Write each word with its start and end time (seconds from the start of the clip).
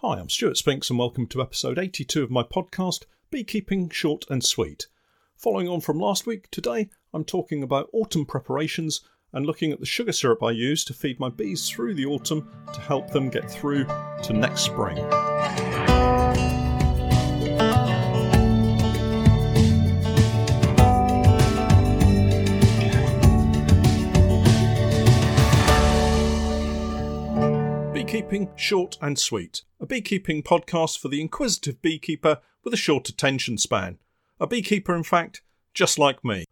Hi, 0.00 0.18
I'm 0.18 0.28
Stuart 0.28 0.58
Spinks, 0.58 0.90
and 0.90 0.98
welcome 0.98 1.26
to 1.28 1.40
episode 1.40 1.78
82 1.78 2.22
of 2.22 2.30
my 2.30 2.42
podcast, 2.42 3.04
Beekeeping 3.30 3.88
Short 3.88 4.26
and 4.28 4.44
Sweet. 4.44 4.88
Following 5.38 5.68
on 5.68 5.80
from 5.80 5.98
last 5.98 6.26
week, 6.26 6.50
today 6.50 6.90
I'm 7.14 7.24
talking 7.24 7.62
about 7.62 7.88
autumn 7.94 8.26
preparations 8.26 9.00
and 9.32 9.46
looking 9.46 9.72
at 9.72 9.80
the 9.80 9.86
sugar 9.86 10.12
syrup 10.12 10.42
I 10.42 10.50
use 10.50 10.84
to 10.84 10.92
feed 10.92 11.18
my 11.18 11.30
bees 11.30 11.70
through 11.70 11.94
the 11.94 12.04
autumn 12.04 12.46
to 12.74 12.80
help 12.82 13.10
them 13.10 13.30
get 13.30 13.50
through 13.50 13.86
to 14.24 14.34
next 14.34 14.66
spring. 14.66 14.98
Beekeeping 28.28 28.56
Short 28.56 28.98
and 29.00 29.16
Sweet, 29.16 29.62
a 29.78 29.86
beekeeping 29.86 30.42
podcast 30.42 30.98
for 30.98 31.06
the 31.06 31.20
inquisitive 31.20 31.80
beekeeper 31.80 32.40
with 32.64 32.74
a 32.74 32.76
short 32.76 33.08
attention 33.08 33.56
span. 33.56 33.98
A 34.40 34.48
beekeeper, 34.48 34.96
in 34.96 35.04
fact, 35.04 35.42
just 35.74 35.96
like 35.96 36.24
me. 36.24 36.44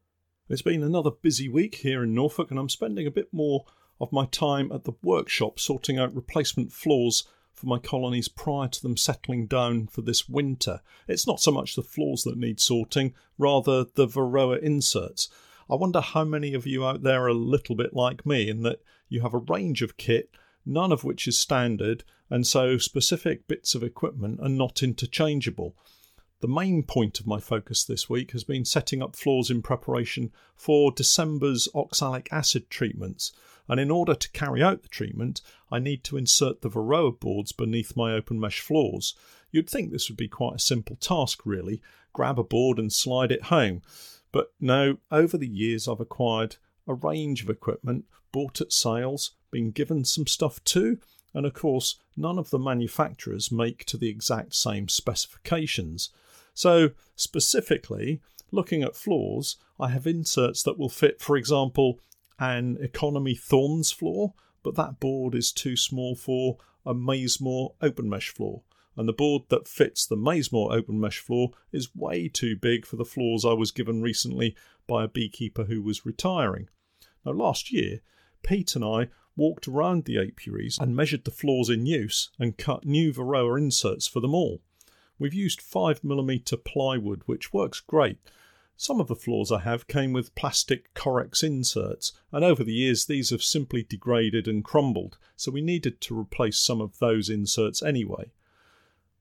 It's 0.48 0.62
been 0.62 0.84
another 0.84 1.11
busy 1.11 1.48
week 1.48 1.75
here 1.75 2.05
in 2.05 2.15
Norfolk, 2.15 2.53
and 2.53 2.61
I'm 2.61 2.69
spending 2.69 3.09
a 3.09 3.11
bit 3.11 3.27
more 3.33 3.65
of 4.01 4.12
my 4.12 4.27
time 4.27 4.71
at 4.71 4.84
the 4.84 4.93
workshop 5.03 5.59
sorting 5.59 5.98
out 5.98 6.15
replacement 6.15 6.71
floors 6.71 7.25
for 7.53 7.67
my 7.67 7.81
colonies 7.81 8.29
prior 8.29 8.69
to 8.69 8.81
them 8.81 8.97
settling 8.97 9.48
down 9.48 9.89
for 9.89 10.03
this 10.03 10.29
winter. 10.29 10.81
It's 11.09 11.27
not 11.27 11.41
so 11.41 11.51
much 11.51 11.75
the 11.75 11.83
floors 11.83 12.23
that 12.23 12.39
need 12.39 12.61
sorting, 12.61 13.15
rather 13.37 13.83
the 13.83 14.06
Varroa 14.06 14.61
inserts. 14.61 15.29
I 15.69 15.75
wonder 15.75 16.01
how 16.01 16.23
many 16.23 16.55
of 16.55 16.69
you 16.69 16.87
out 16.87 17.03
there 17.03 17.25
are 17.25 17.29
a 17.29 17.34
little 17.34 17.75
bit 17.75 17.95
like 17.95 18.25
me 18.25 18.48
in 18.48 18.62
that 18.62 18.79
you 19.09 19.23
have 19.23 19.34
a 19.34 19.39
range 19.39 19.83
of 19.83 19.97
kit 19.97 20.31
none 20.67 20.93
of 20.93 21.05
which 21.05 21.27
is 21.29 21.39
standard, 21.39 22.05
and 22.31 22.47
so 22.47 22.79
specific 22.79 23.47
bits 23.47 23.75
of 23.75 23.83
equipment 23.83 24.41
are 24.41 24.49
not 24.49 24.83
interchangeable. 24.83 25.77
The 26.41 26.49
main 26.49 26.83
point 26.83 27.21
of 27.21 27.27
my 27.27 27.41
focus 27.41 27.84
this 27.84 28.11
week 28.11 28.33
has 28.33 28.45
been 28.45 28.65
setting 28.65 29.03
up 29.03 29.17
floors 29.17 29.51
in 29.51 29.62
preparation 29.62 30.31
for 30.55 30.93
December's 30.93 31.69
oxalic 31.75 32.29
acid 32.31 32.69
treatments. 32.69 33.33
And 33.67 33.81
in 33.81 33.91
order 33.91 34.15
to 34.15 34.31
carry 34.33 34.62
out 34.62 34.83
the 34.83 34.89
treatment, 34.89 35.41
I 35.71 35.79
need 35.79 36.05
to 36.05 36.19
insert 36.19 36.61
the 36.61 36.69
Varroa 36.69 37.19
boards 37.19 37.53
beneath 37.53 37.97
my 37.97 38.12
open 38.12 38.39
mesh 38.39 38.61
floors. 38.61 39.15
You'd 39.51 39.71
think 39.71 39.91
this 39.91 40.11
would 40.11 40.19
be 40.19 40.28
quite 40.28 40.56
a 40.56 40.59
simple 40.59 40.97
task, 40.97 41.47
really 41.47 41.81
grab 42.12 42.39
a 42.39 42.45
board 42.45 42.78
and 42.78 42.93
slide 42.93 43.33
it 43.33 43.45
home. 43.45 43.83
But 44.33 44.53
no, 44.61 44.99
over 45.11 45.39
the 45.39 45.49
years 45.49 45.87
I've 45.87 46.01
acquired 46.01 46.56
a 46.87 46.95
range 46.95 47.43
of 47.43 47.51
equipment 47.51 48.05
bought 48.33 48.61
at 48.61 48.73
sales, 48.73 49.33
been 49.55 49.70
given 49.70 50.05
some 50.05 50.27
stuff 50.27 50.62
too, 50.64 50.98
and 51.33 51.47
of 51.47 51.55
course, 51.55 52.00
none 52.16 52.38
of 52.38 52.50
the 52.50 52.58
manufacturers 52.58 53.52
make 53.52 53.84
to 53.84 53.97
the 53.97 54.08
exact 54.08 54.52
same 54.52 54.88
specifications. 54.88 56.10
So, 56.55 56.91
specifically, 57.14 58.20
looking 58.50 58.82
at 58.82 58.97
floors, 58.97 59.56
I 59.78 59.91
have 59.91 60.08
inserts 60.08 60.64
that 60.64 60.77
will 60.77 60.88
fit, 60.88 61.22
for 61.22 61.36
example, 61.36 62.00
an 62.41 62.78
economy 62.80 63.36
Thornes 63.36 63.92
floor, 63.92 64.34
but 64.64 64.75
that 64.75 64.98
board 64.98 65.36
is 65.36 65.52
too 65.52 65.77
small 65.77 66.16
for 66.16 66.58
a 66.84 66.92
Maisemore 66.92 67.75
open 67.80 68.08
mesh 68.08 68.30
floor. 68.30 68.62
And 68.97 69.08
the 69.08 69.12
board 69.12 69.42
that 69.50 69.69
fits 69.69 70.05
the 70.05 70.16
Maisemore 70.16 70.72
open 70.72 71.00
mesh 71.00 71.20
floor 71.20 71.50
is 71.70 71.94
way 71.94 72.27
too 72.27 72.56
big 72.56 72.86
for 72.86 72.97
the 72.97 73.05
floors 73.05 73.44
I 73.44 73.52
was 73.52 73.70
given 73.70 74.02
recently 74.02 74.56
by 74.88 75.05
a 75.05 75.08
beekeeper 75.08 75.64
who 75.64 75.80
was 75.80 76.05
retiring. 76.05 76.69
Now, 77.25 77.32
last 77.32 77.72
year, 77.72 78.00
Pete 78.42 78.77
and 78.77 78.84
I 78.84 79.08
walked 79.37 79.67
around 79.69 80.05
the 80.05 80.19
apiaries 80.19 80.79
and 80.79 80.95
measured 80.95 81.25
the 81.25 81.31
floors 81.31 81.69
in 81.69 81.87
use 81.87 82.31
and 82.39 82.59
cut 82.59 82.85
new 82.85 83.13
Varroa 83.13 83.59
inserts 83.59 84.07
for 84.07 84.21
them 84.21 84.35
all. 84.35 84.61
We've 85.19 85.35
used 85.35 85.61
5mm 85.61 86.65
plywood, 86.65 87.23
which 87.27 87.53
works 87.53 87.81
great. 87.81 88.19
Some 88.77 89.01
of 89.01 89.07
the 89.07 89.15
floors 89.15 89.53
I 89.53 89.61
have 89.61 89.87
came 89.87 90.12
with 90.12 90.35
plastic 90.35 90.93
Correx 90.94 91.44
inserts, 91.44 92.12
and 92.33 92.44
over 92.44 92.65
the 92.65 92.73
years 92.73 93.06
these 93.06 93.31
have 93.31 93.43
simply 93.43 93.84
degraded 93.84 94.49
and 94.49 94.65
crumbled, 94.65 95.17
so 95.37 95.53
we 95.53 95.61
needed 95.61 96.00
to 96.03 96.19
replace 96.19 96.59
some 96.59 96.81
of 96.81 96.99
those 96.99 97.28
inserts 97.28 97.83
anyway. 97.83 98.33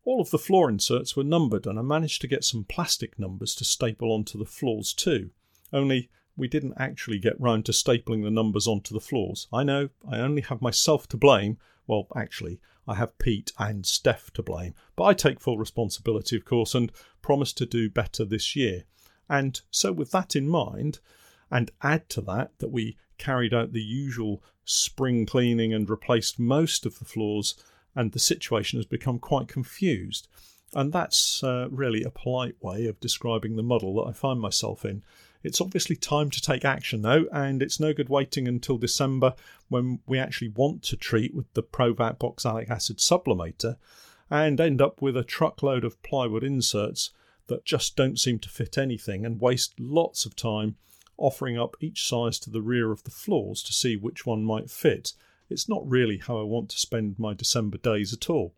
All 0.05 0.19
of 0.19 0.31
the 0.31 0.39
floor 0.39 0.69
inserts 0.69 1.15
were 1.15 1.23
numbered, 1.23 1.67
and 1.67 1.77
I 1.77 1.83
managed 1.83 2.21
to 2.21 2.27
get 2.27 2.43
some 2.43 2.63
plastic 2.63 3.17
numbers 3.19 3.53
to 3.55 3.63
staple 3.63 4.11
onto 4.11 4.37
the 4.37 4.45
floors 4.45 4.91
too. 4.91 5.29
Only 5.71 6.09
we 6.35 6.47
didn't 6.47 6.73
actually 6.77 7.19
get 7.19 7.39
round 7.39 7.65
to 7.65 7.71
stapling 7.71 8.23
the 8.23 8.31
numbers 8.31 8.67
onto 8.67 8.93
the 8.93 8.99
floors. 8.99 9.47
I 9.53 9.63
know 9.63 9.89
I 10.09 10.19
only 10.19 10.41
have 10.41 10.61
myself 10.61 11.07
to 11.09 11.17
blame. 11.17 11.57
Well, 11.85 12.07
actually, 12.15 12.59
I 12.87 12.95
have 12.95 13.17
Pete 13.19 13.51
and 13.57 13.85
Steph 13.85 14.31
to 14.33 14.43
blame, 14.43 14.73
but 14.95 15.05
I 15.05 15.13
take 15.13 15.39
full 15.39 15.57
responsibility, 15.57 16.35
of 16.35 16.45
course, 16.45 16.73
and 16.75 16.91
promise 17.21 17.53
to 17.53 17.65
do 17.65 17.89
better 17.89 18.25
this 18.25 18.55
year. 18.55 18.83
And 19.29 19.59
so, 19.71 19.91
with 19.91 20.11
that 20.11 20.35
in 20.35 20.47
mind, 20.47 20.99
and 21.51 21.71
add 21.81 22.09
to 22.09 22.21
that 22.21 22.57
that 22.59 22.71
we 22.71 22.97
carried 23.17 23.53
out 23.53 23.73
the 23.73 23.81
usual 23.81 24.43
spring 24.65 25.25
cleaning 25.25 25.73
and 25.73 25.89
replaced 25.89 26.39
most 26.39 26.85
of 26.85 26.99
the 26.99 27.05
floors, 27.05 27.55
and 27.95 28.11
the 28.11 28.19
situation 28.19 28.79
has 28.79 28.85
become 28.85 29.19
quite 29.19 29.47
confused. 29.47 30.27
And 30.73 30.91
that's 30.91 31.43
uh, 31.43 31.67
really 31.69 32.03
a 32.03 32.09
polite 32.09 32.55
way 32.61 32.87
of 32.87 32.99
describing 32.99 33.55
the 33.55 33.63
muddle 33.63 33.95
that 33.95 34.09
I 34.09 34.13
find 34.13 34.39
myself 34.41 34.83
in. 34.83 35.03
It's 35.43 35.59
obviously 35.59 35.97
time 35.97 36.29
to 36.29 36.41
take 36.41 36.63
action 36.63 37.01
though, 37.01 37.25
and 37.31 37.61
it's 37.61 37.79
no 37.79 37.93
good 37.93 38.09
waiting 38.09 38.47
until 38.47 38.77
December 38.77 39.33
when 39.67 39.99
we 40.07 40.17
actually 40.17 40.49
want 40.49 40.83
to 40.83 40.97
treat 40.97 41.35
with 41.35 41.51
the 41.53 41.63
Provap 41.63 42.23
oxalic 42.23 42.69
acid 42.69 42.97
sublimator 42.97 43.75
and 44.29 44.59
end 44.59 44.81
up 44.81 45.01
with 45.01 45.17
a 45.17 45.23
truckload 45.23 45.83
of 45.83 46.01
plywood 46.01 46.43
inserts 46.43 47.11
that 47.47 47.65
just 47.65 47.97
don't 47.97 48.19
seem 48.19 48.39
to 48.39 48.49
fit 48.49 48.77
anything 48.77 49.25
and 49.25 49.41
waste 49.41 49.77
lots 49.79 50.25
of 50.25 50.35
time 50.35 50.77
offering 51.17 51.59
up 51.59 51.75
each 51.81 52.07
size 52.07 52.39
to 52.39 52.49
the 52.49 52.61
rear 52.61 52.91
of 52.91 53.03
the 53.03 53.11
floors 53.11 53.61
to 53.63 53.73
see 53.73 53.95
which 53.95 54.25
one 54.25 54.43
might 54.43 54.71
fit. 54.71 55.13
It's 55.49 55.69
not 55.69 55.87
really 55.87 56.17
how 56.17 56.39
I 56.39 56.43
want 56.43 56.69
to 56.69 56.79
spend 56.79 57.19
my 57.19 57.33
December 57.33 57.77
days 57.77 58.13
at 58.13 58.29
all. 58.29 58.55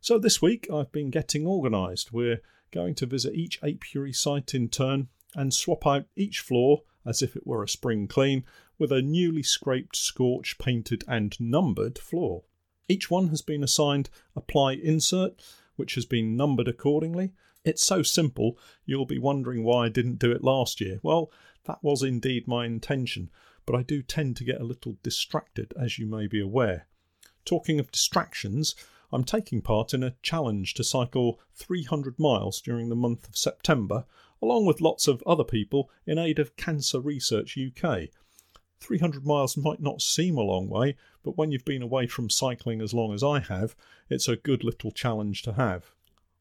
So 0.00 0.18
this 0.18 0.42
week 0.42 0.68
I've 0.72 0.92
been 0.92 1.10
getting 1.10 1.46
organised. 1.46 2.12
We're 2.12 2.42
going 2.70 2.94
to 2.96 3.06
visit 3.06 3.34
each 3.34 3.60
apiary 3.62 4.12
site 4.12 4.52
in 4.52 4.68
turn 4.68 5.08
and 5.34 5.52
swap 5.52 5.86
out 5.86 6.06
each 6.16 6.40
floor 6.40 6.82
as 7.04 7.22
if 7.22 7.36
it 7.36 7.46
were 7.46 7.62
a 7.62 7.68
spring 7.68 8.06
clean 8.06 8.44
with 8.78 8.92
a 8.92 9.02
newly 9.02 9.42
scraped, 9.42 9.96
scorched, 9.96 10.58
painted, 10.58 11.04
and 11.08 11.38
numbered 11.40 11.98
floor. 11.98 12.44
Each 12.88 13.10
one 13.10 13.28
has 13.28 13.42
been 13.42 13.62
assigned 13.62 14.08
a 14.34 14.40
ply 14.40 14.72
insert, 14.72 15.42
which 15.76 15.94
has 15.94 16.06
been 16.06 16.36
numbered 16.36 16.68
accordingly. 16.68 17.32
It's 17.64 17.84
so 17.84 18.02
simple, 18.02 18.58
you'll 18.86 19.06
be 19.06 19.18
wondering 19.18 19.64
why 19.64 19.86
I 19.86 19.88
didn't 19.88 20.18
do 20.18 20.32
it 20.32 20.44
last 20.44 20.80
year. 20.80 21.00
Well, 21.02 21.30
that 21.64 21.82
was 21.82 22.02
indeed 22.02 22.48
my 22.48 22.64
intention, 22.64 23.30
but 23.66 23.76
I 23.76 23.82
do 23.82 24.02
tend 24.02 24.36
to 24.36 24.44
get 24.44 24.60
a 24.60 24.64
little 24.64 24.96
distracted, 25.02 25.74
as 25.78 25.98
you 25.98 26.06
may 26.06 26.26
be 26.26 26.40
aware. 26.40 26.86
Talking 27.44 27.78
of 27.78 27.92
distractions, 27.92 28.74
I'm 29.12 29.24
taking 29.24 29.60
part 29.60 29.92
in 29.92 30.02
a 30.02 30.14
challenge 30.22 30.74
to 30.74 30.84
cycle 30.84 31.40
300 31.54 32.18
miles 32.18 32.60
during 32.60 32.88
the 32.88 32.96
month 32.96 33.28
of 33.28 33.36
September, 33.36 34.04
along 34.42 34.66
with 34.66 34.80
lots 34.80 35.08
of 35.08 35.22
other 35.26 35.44
people 35.44 35.90
in 36.06 36.18
aid 36.18 36.38
of 36.38 36.56
Cancer 36.56 37.00
Research 37.00 37.58
UK. 37.58 38.08
300 38.80 39.26
miles 39.26 39.56
might 39.56 39.80
not 39.80 40.00
seem 40.00 40.36
a 40.36 40.42
long 40.42 40.68
way, 40.68 40.96
but 41.24 41.36
when 41.36 41.50
you've 41.50 41.64
been 41.64 41.82
away 41.82 42.06
from 42.06 42.30
cycling 42.30 42.80
as 42.80 42.94
long 42.94 43.12
as 43.12 43.24
I 43.24 43.40
have, 43.40 43.74
it's 44.08 44.28
a 44.28 44.36
good 44.36 44.62
little 44.62 44.92
challenge 44.92 45.42
to 45.42 45.54
have. 45.54 45.90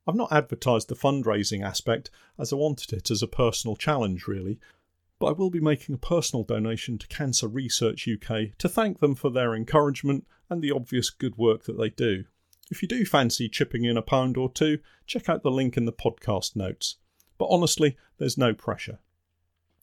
I've 0.08 0.16
not 0.16 0.32
advertised 0.32 0.88
the 0.88 0.96
fundraising 0.96 1.64
aspect 1.64 2.10
as 2.40 2.54
I 2.54 2.56
wanted 2.56 2.94
it 2.94 3.12
as 3.12 3.22
a 3.22 3.28
personal 3.28 3.76
challenge, 3.76 4.28
really, 4.28 4.60
but 5.20 5.28
I 5.28 5.32
will 5.32 5.50
be 5.50 5.60
making 5.60 5.96
a 5.96 5.98
personal 5.98 6.44
donation 6.44 6.98
to 7.00 7.08
Cancer 7.08 7.48
Research 7.48 8.08
UK 8.08 8.58
to 8.60 8.70
thank 8.70 9.00
them 9.00 9.16
for 9.16 9.30
their 9.30 9.56
encouragement 9.56 10.26
and 10.50 10.62
the 10.62 10.72
obvious 10.72 11.10
good 11.10 11.38
work 11.38 11.64
that 11.64 11.78
they 11.78 11.90
do. 11.90 12.26
If 12.70 12.82
you 12.82 12.88
do 12.88 13.06
fancy 13.06 13.50
chipping 13.50 13.86
in 13.86 13.98
a 13.98 14.02
pound 14.02 14.38
or 14.38 14.52
two, 14.52 14.80
check 15.06 15.28
out 15.28 15.42
the 15.42 15.52
link 15.52 15.76
in 15.76 15.86
the 15.86 15.94
podcast 15.94 16.56
notes. 16.56 16.98
But 17.38 17.48
honestly, 17.50 17.98
there's 18.18 18.38
no 18.38 18.54
pressure. 18.54 19.00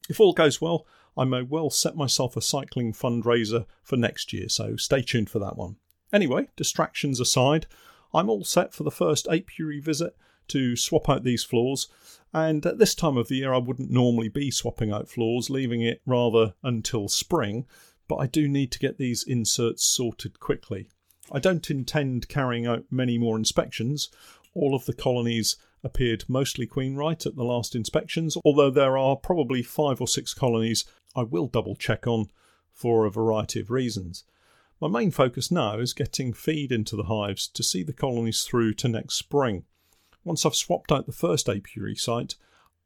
If 0.09 0.21
all 0.21 0.33
goes 0.33 0.61
well, 0.61 0.87
I 1.17 1.25
may 1.25 1.43
well 1.43 1.71
set 1.71 1.97
myself 1.97 2.37
a 2.37 2.41
cycling 2.41 2.93
fundraiser 2.93 3.67
for 3.83 3.97
next 3.97 4.33
year, 4.33 4.49
so 4.49 4.77
stay 4.77 5.03
tuned 5.03 5.31
for 5.31 5.39
that 5.39 5.57
one. 5.57 5.77
Anyway, 6.13 6.49
distractions 6.57 7.21
aside, 7.21 7.67
I'm 8.13 8.29
all 8.29 8.45
set 8.45 8.73
for 8.73 8.83
the 8.83 8.91
first 8.91 9.27
apiary 9.29 9.81
visit 9.81 10.17
to 10.49 10.77
swap 10.77 11.09
out 11.09 11.25
these 11.25 11.45
floors, 11.45 11.89
and 12.33 12.65
at 12.67 12.79
this 12.79 12.95
time 12.95 13.17
of 13.17 13.29
the 13.29 13.37
year 13.37 13.55
I 13.55 13.59
wouldn't 13.59 13.91
normally 13.91 14.29
be 14.29 14.51
swapping 14.51 14.93
out 14.93 15.09
floors, 15.09 15.51
leaving 15.51 15.81
it 15.81 16.03
rather 16.05 16.55
until 16.63 17.09
spring, 17.09 17.67
but 18.09 18.17
I 18.17 18.27
do 18.27 18.47
need 18.47 18.71
to 18.73 18.79
get 18.79 18.99
these 18.99 19.23
inserts 19.23 19.85
sorted 19.85 20.41
quickly. 20.41 20.89
I 21.33 21.39
don't 21.39 21.71
intend 21.71 22.29
carrying 22.29 22.67
out 22.67 22.85
many 22.91 23.17
more 23.17 23.37
inspections. 23.37 24.11
All 24.53 24.75
of 24.75 24.85
the 24.85 24.93
colonies 24.93 25.57
appeared 25.85 26.25
mostly 26.29 26.67
queen 26.67 26.97
right 26.97 27.25
at 27.27 27.37
the 27.37 27.45
last 27.45 27.77
inspections, 27.77 28.37
although 28.45 28.71
there 28.71 28.99
are 28.99 29.17
probably 29.17 29.63
five 29.63 30.01
or 30.01 30.09
six 30.09 30.35
colonies 30.35 30.85
I 31.15 31.23
will 31.23 31.47
double 31.47 31.77
check 31.77 32.07
on 32.07 32.31
for 32.73 33.05
a 33.05 33.11
variety 33.11 33.61
of 33.61 33.71
reasons. 33.71 34.25
My 34.81 34.89
main 34.89 35.11
focus 35.11 35.51
now 35.51 35.79
is 35.79 35.93
getting 35.93 36.33
feed 36.33 36.73
into 36.73 36.97
the 36.97 37.05
hives 37.05 37.47
to 37.49 37.63
see 37.63 37.83
the 37.83 37.93
colonies 37.93 38.43
through 38.43 38.75
to 38.75 38.89
next 38.89 39.15
spring. 39.15 39.65
Once 40.25 40.45
I've 40.45 40.55
swapped 40.55 40.91
out 40.91 41.07
the 41.07 41.13
first 41.13 41.49
apiary 41.49 41.95
site, 41.95 42.35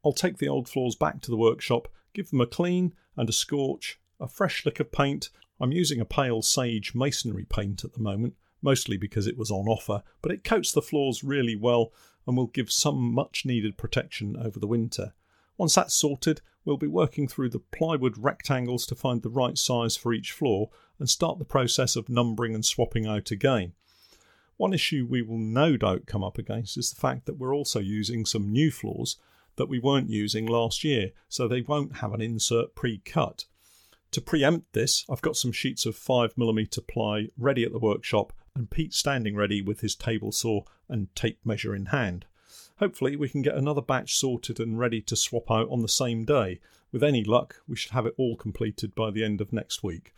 I'll 0.05 0.13
take 0.13 0.37
the 0.37 0.47
old 0.47 0.69
floors 0.69 0.95
back 0.95 1.21
to 1.21 1.31
the 1.31 1.37
workshop, 1.37 1.87
give 2.13 2.29
them 2.29 2.41
a 2.41 2.45
clean 2.45 2.93
and 3.17 3.27
a 3.27 3.33
scorch, 3.33 3.99
a 4.19 4.27
fresh 4.27 4.65
lick 4.65 4.79
of 4.79 4.91
paint. 4.91 5.29
I'm 5.59 5.71
using 5.71 5.99
a 5.99 6.05
pale 6.05 6.41
sage 6.41 6.93
masonry 6.93 7.45
paint 7.45 7.83
at 7.83 7.93
the 7.93 7.99
moment, 7.99 8.35
mostly 8.61 8.97
because 8.97 9.27
it 9.27 9.37
was 9.37 9.51
on 9.51 9.67
offer, 9.67 10.03
but 10.21 10.31
it 10.31 10.43
coats 10.43 10.71
the 10.71 10.81
floors 10.81 11.23
really 11.23 11.55
well 11.55 11.91
and 12.29 12.37
will 12.37 12.45
give 12.45 12.71
some 12.71 13.11
much 13.11 13.43
needed 13.43 13.75
protection 13.75 14.37
over 14.37 14.59
the 14.59 14.67
winter. 14.67 15.13
Once 15.57 15.73
that's 15.73 15.95
sorted, 15.95 16.41
we'll 16.63 16.77
be 16.77 16.85
working 16.85 17.27
through 17.27 17.49
the 17.49 17.57
plywood 17.57 18.19
rectangles 18.19 18.85
to 18.85 18.93
find 18.93 19.23
the 19.23 19.31
right 19.31 19.57
size 19.57 19.97
for 19.97 20.13
each 20.13 20.31
floor 20.31 20.69
and 20.99 21.09
start 21.09 21.39
the 21.39 21.43
process 21.43 21.95
of 21.95 22.07
numbering 22.07 22.53
and 22.53 22.63
swapping 22.63 23.07
out 23.07 23.31
again. 23.31 23.73
One 24.57 24.73
issue 24.73 25.07
we 25.09 25.23
will 25.23 25.39
no 25.39 25.75
doubt 25.75 26.05
come 26.05 26.23
up 26.23 26.37
against 26.37 26.77
is 26.77 26.91
the 26.91 27.01
fact 27.01 27.25
that 27.25 27.39
we're 27.39 27.55
also 27.55 27.79
using 27.79 28.27
some 28.27 28.51
new 28.51 28.69
floors 28.69 29.17
that 29.55 29.69
we 29.69 29.79
weren't 29.79 30.11
using 30.11 30.45
last 30.45 30.83
year, 30.83 31.09
so 31.29 31.47
they 31.47 31.61
won't 31.61 31.97
have 31.97 32.13
an 32.13 32.21
insert 32.21 32.75
pre 32.75 32.99
cut. 32.99 33.45
To 34.11 34.21
preempt 34.21 34.73
this, 34.73 35.03
I've 35.09 35.23
got 35.23 35.35
some 35.35 35.51
sheets 35.51 35.87
of 35.87 35.95
5mm 35.95 36.87
ply 36.87 37.29
ready 37.39 37.63
at 37.63 37.71
the 37.71 37.79
workshop 37.79 38.33
and 38.59 38.69
Pete 38.69 38.93
standing 38.93 39.37
ready 39.37 39.61
with 39.61 39.79
his 39.79 39.95
table 39.95 40.33
saw 40.33 40.63
and 40.89 41.15
tape 41.15 41.39
measure 41.45 41.73
in 41.73 41.87
hand. 41.87 42.25
Hopefully, 42.79 43.15
we 43.15 43.29
can 43.29 43.41
get 43.41 43.55
another 43.55 43.81
batch 43.81 44.15
sorted 44.15 44.59
and 44.59 44.77
ready 44.77 45.01
to 45.01 45.15
swap 45.15 45.49
out 45.49 45.69
on 45.69 45.81
the 45.81 45.87
same 45.87 46.25
day. 46.25 46.59
With 46.91 47.01
any 47.01 47.23
luck, 47.23 47.61
we 47.67 47.77
should 47.77 47.93
have 47.93 48.05
it 48.05 48.15
all 48.17 48.35
completed 48.35 48.93
by 48.93 49.11
the 49.11 49.23
end 49.23 49.39
of 49.39 49.53
next 49.53 49.81
week. 49.81 50.13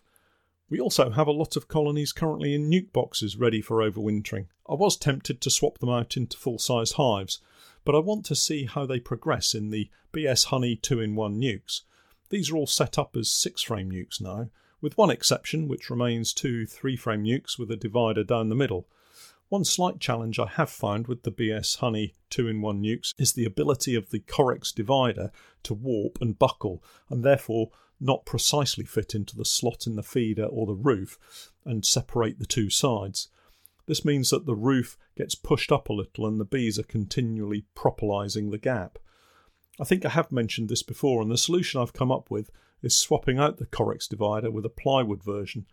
We 0.71 0.79
also 0.79 1.11
have 1.11 1.27
a 1.27 1.31
lot 1.31 1.55
of 1.55 1.67
colonies 1.67 2.11
currently 2.11 2.55
in 2.55 2.69
nuc 2.69 2.91
boxes 2.91 3.38
ready 3.38 3.61
for 3.61 3.77
overwintering. 3.77 4.47
I 4.67 4.73
was 4.73 4.97
tempted 4.97 5.39
to 5.41 5.51
swap 5.51 5.77
them 5.77 5.89
out 5.89 6.17
into 6.17 6.37
full 6.37 6.57
sized 6.57 6.95
hives, 6.95 7.41
but 7.85 7.94
I 7.94 7.99
want 7.99 8.25
to 8.25 8.35
see 8.35 8.65
how 8.65 8.87
they 8.87 8.99
progress 8.99 9.53
in 9.53 9.69
the 9.69 9.89
BS 10.13 10.45
Honey 10.45 10.75
2 10.75 10.99
in 10.99 11.15
1 11.15 11.39
nucs. 11.39 11.81
These 12.29 12.49
are 12.49 12.57
all 12.57 12.67
set 12.67 12.97
up 12.97 13.15
as 13.15 13.29
6 13.29 13.61
frame 13.61 13.91
nucs 13.91 14.19
now, 14.19 14.49
with 14.81 14.98
one 14.98 15.10
exception, 15.10 15.68
which 15.68 15.89
remains 15.89 16.33
two 16.33 16.66
3 16.66 16.95
frame 16.95 17.24
nucs 17.24 17.57
with 17.57 17.72
a 17.72 17.78
divider 17.78 18.24
down 18.24 18.50
the 18.50 18.56
middle. 18.56 18.88
One 19.50 19.66
slight 19.66 20.00
challenge 20.00 20.39
I 20.39 20.48
have 20.48 20.69
found 20.69 21.07
with 21.07 21.24
the 21.24 21.31
BS 21.31 21.78
Honey 21.80 22.16
2 22.30 22.48
in 22.48 22.62
1 22.62 22.81
nucs 22.81 23.13
is 23.18 23.33
the 23.33 23.45
ability 23.45 23.95
of 23.95 24.10
the 24.10 24.22
Correx 24.22 24.74
divider 24.74 25.31
to 25.63 25.74
warp 25.74 26.19
and 26.22 26.39
buckle, 26.39 26.83
and 27.10 27.24
therefore 27.24 27.69
not 28.00 28.25
precisely 28.25 28.86
fit 28.86 29.13
into 29.13 29.36
the 29.36 29.45
slot 29.45 29.86
in 29.86 29.95
the 29.95 30.04
feeder 30.04 30.45
or 30.45 30.66
the 30.66 30.74
roof 30.74 31.51
and 31.66 31.86
separate 31.86 32.39
the 32.39 32.45
two 32.45 32.69
sides. 32.69 33.28
This 33.86 34.06
means 34.06 34.30
that 34.30 34.45
the 34.45 34.56
roof 34.56 34.98
gets 35.18 35.36
pushed 35.36 35.72
up 35.72 35.89
a 35.89 35.94
little 35.94 36.25
and 36.25 36.39
the 36.39 36.45
bees 36.45 36.80
are 36.80 36.83
continually 36.83 37.66
propolising 37.75 38.50
the 38.50 38.57
gap. 38.57 38.98
I 39.81 39.83
think 39.83 40.06
I 40.06 40.10
have 40.10 40.31
mentioned 40.31 40.69
this 40.69 40.83
before, 40.83 41.24
and 41.24 41.31
the 41.31 41.38
solution 41.38 41.81
I've 41.81 41.92
come 41.92 42.12
up 42.12 42.30
with 42.30 42.51
is 42.83 42.95
swapping 42.95 43.39
out 43.39 43.57
the 43.57 43.66
Correx 43.66 44.07
divider 44.07 44.51
with 44.51 44.63
a 44.63 44.69
plywood 44.69 45.24
version. 45.24 45.66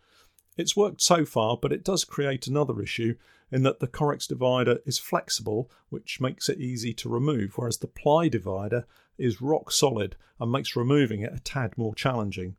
It's 0.57 0.75
worked 0.75 0.99
so 0.99 1.25
far, 1.25 1.57
but 1.61 1.71
it 1.71 1.83
does 1.83 2.05
create 2.05 2.47
another 2.47 2.81
issue 2.81 3.17
in 3.51 3.61
that 3.63 3.79
the 3.79 3.87
Correx 3.87 4.27
divider 4.27 4.79
is 4.83 4.97
flexible, 4.97 5.69
which 5.89 6.19
makes 6.19 6.49
it 6.49 6.59
easy 6.59 6.91
to 6.95 7.07
remove, 7.07 7.53
whereas 7.55 7.77
the 7.77 7.87
ply 7.87 8.29
divider 8.29 8.87
is 9.19 9.41
rock 9.41 9.71
solid 9.71 10.15
and 10.39 10.51
makes 10.51 10.75
removing 10.75 11.21
it 11.21 11.33
a 11.33 11.39
tad 11.39 11.77
more 11.77 11.93
challenging. 11.93 12.55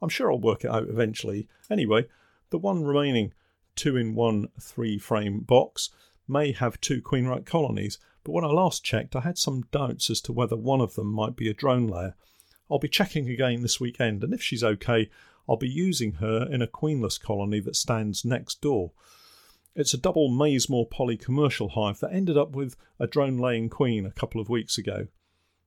I'm 0.00 0.08
sure 0.08 0.30
I'll 0.30 0.38
work 0.38 0.62
it 0.62 0.70
out 0.70 0.88
eventually. 0.88 1.48
Anyway, 1.68 2.06
the 2.50 2.58
one 2.58 2.84
remaining 2.84 3.32
2 3.74 3.96
in 3.96 4.14
1 4.14 4.46
3 4.60 4.98
frame 4.98 5.40
box 5.40 5.90
may 6.28 6.52
have 6.52 6.80
two 6.80 7.02
Queenright 7.02 7.46
colonies, 7.46 7.98
but 8.24 8.32
when 8.32 8.44
I 8.44 8.48
last 8.48 8.82
checked, 8.82 9.14
I 9.14 9.20
had 9.20 9.38
some 9.38 9.66
doubts 9.70 10.10
as 10.10 10.20
to 10.22 10.32
whether 10.32 10.56
one 10.56 10.80
of 10.80 10.94
them 10.94 11.12
might 11.12 11.36
be 11.36 11.48
a 11.48 11.54
drone 11.54 11.86
layer. 11.86 12.14
I'll 12.70 12.78
be 12.78 12.88
checking 12.88 13.28
again 13.28 13.62
this 13.62 13.78
weekend, 13.78 14.24
and 14.24 14.32
if 14.32 14.42
she's 14.42 14.64
okay, 14.64 15.10
I'll 15.48 15.56
be 15.56 15.68
using 15.68 16.14
her 16.14 16.48
in 16.50 16.62
a 16.62 16.66
queenless 16.66 17.20
colony 17.20 17.60
that 17.60 17.76
stands 17.76 18.24
next 18.24 18.62
door. 18.62 18.92
It's 19.76 19.92
a 19.92 19.98
double 19.98 20.30
Maisemore 20.30 20.90
poly 20.90 21.16
commercial 21.16 21.70
hive 21.70 22.00
that 22.00 22.12
ended 22.12 22.38
up 22.38 22.56
with 22.56 22.76
a 22.98 23.06
drone 23.06 23.38
laying 23.38 23.68
queen 23.68 24.06
a 24.06 24.12
couple 24.12 24.40
of 24.40 24.48
weeks 24.48 24.78
ago. 24.78 25.08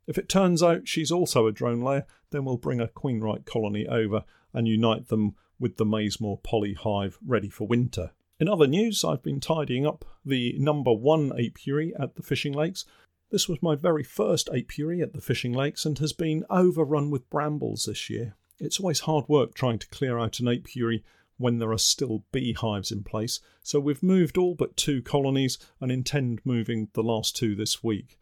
If 0.08 0.18
it 0.18 0.30
turns 0.30 0.64
out 0.64 0.88
she's 0.88 1.12
also 1.12 1.46
a 1.46 1.52
drone 1.52 1.82
layer, 1.82 2.06
then 2.32 2.46
we'll 2.46 2.58
bring 2.58 2.80
a 2.80 2.88
Queenright 2.88 3.46
colony 3.46 3.86
over 3.86 4.24
and 4.54 4.68
unite 4.68 5.10
them 5.10 5.36
with 5.60 5.76
the 5.76 5.86
Maisemore 5.86 6.42
poly 6.42 6.74
hive 6.74 7.18
ready 7.26 7.50
for 7.50 7.68
winter. 7.68 8.12
In 8.40 8.48
other 8.48 8.68
news, 8.68 9.04
I've 9.04 9.24
been 9.24 9.40
tidying 9.40 9.88
up 9.88 10.06
the 10.24 10.56
number 10.60 10.94
one 10.94 11.32
apiary 11.40 11.94
at 12.00 12.16
the 12.16 12.22
fishing 12.22 12.54
lakes. 12.54 12.86
This 13.32 13.50
was 13.50 13.64
my 13.64 13.74
very 13.74 14.04
first 14.04 14.48
apiary 14.54 15.02
at 15.02 15.14
the 15.14 15.22
fishing 15.22 15.54
lakes 15.54 15.86
and 15.86 15.98
has 15.98 16.14
been 16.14 16.46
overrun 16.48 17.10
with 17.10 17.30
brambles 17.32 17.86
this 17.86 18.12
year. 18.12 18.36
It's 18.60 18.80
always 18.80 19.02
hard 19.02 19.28
work 19.28 19.56
trying 19.56 19.80
to 19.80 19.90
clear 19.90 20.20
out 20.20 20.40
an 20.40 20.48
apiary 20.48 21.04
when 21.38 21.58
there 21.58 21.72
are 21.72 21.80
still 21.80 22.26
beehives 22.32 22.92
in 22.92 23.04
place, 23.04 23.40
so 23.64 23.80
we've 23.80 24.04
moved 24.04 24.38
all 24.38 24.54
but 24.54 24.78
two 24.78 25.02
colonies 25.02 25.58
and 25.82 25.92
intend 25.92 26.42
moving 26.44 26.90
the 26.94 27.04
last 27.04 27.36
two 27.36 27.56
this 27.56 27.84
week. 27.84 28.20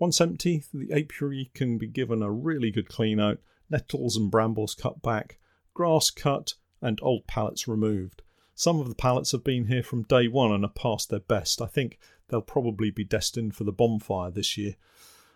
Once 0.00 0.20
empty, 0.20 0.64
the 0.72 0.92
apiary 0.92 1.52
can 1.54 1.78
be 1.78 1.86
given 1.86 2.22
a 2.22 2.30
really 2.30 2.72
good 2.72 2.88
clean 2.88 3.20
out, 3.20 3.38
nettles 3.70 4.16
and 4.16 4.32
brambles 4.32 4.74
cut 4.74 5.00
back, 5.00 5.38
grass 5.74 6.10
cut, 6.10 6.54
and 6.80 6.98
old 7.02 7.26
pallets 7.28 7.68
removed. 7.68 8.22
Some 8.54 8.80
of 8.80 8.88
the 8.88 8.94
pallets 8.94 9.32
have 9.32 9.44
been 9.44 9.66
here 9.66 9.82
from 9.82 10.02
day 10.04 10.28
one 10.28 10.52
and 10.52 10.64
are 10.64 10.70
past 10.70 11.10
their 11.10 11.20
best. 11.20 11.60
I 11.60 11.66
think 11.66 11.98
they'll 12.28 12.40
probably 12.40 12.90
be 12.90 13.04
destined 13.04 13.54
for 13.54 13.64
the 13.64 13.72
bonfire 13.72 14.30
this 14.30 14.56
year. 14.56 14.76